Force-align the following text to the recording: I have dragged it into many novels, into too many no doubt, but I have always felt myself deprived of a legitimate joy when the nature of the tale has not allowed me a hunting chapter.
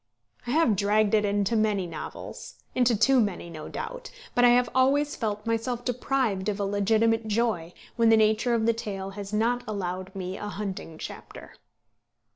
I 0.47 0.49
have 0.49 0.75
dragged 0.75 1.13
it 1.13 1.25
into 1.25 1.55
many 1.55 1.85
novels, 1.85 2.55
into 2.73 2.97
too 2.97 3.19
many 3.19 3.51
no 3.51 3.69
doubt, 3.69 4.09
but 4.33 4.43
I 4.43 4.49
have 4.49 4.67
always 4.73 5.15
felt 5.15 5.45
myself 5.45 5.85
deprived 5.85 6.49
of 6.49 6.59
a 6.59 6.65
legitimate 6.65 7.27
joy 7.27 7.71
when 7.97 8.09
the 8.09 8.17
nature 8.17 8.55
of 8.55 8.65
the 8.65 8.73
tale 8.73 9.11
has 9.11 9.31
not 9.31 9.63
allowed 9.67 10.15
me 10.15 10.37
a 10.39 10.47
hunting 10.47 10.97
chapter. 10.97 11.53